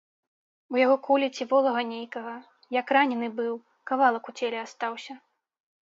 [0.75, 2.33] У яго кулі ці волава нейкага,
[2.79, 3.55] як ранены быў,
[3.93, 5.13] кавалак у целе астаўся.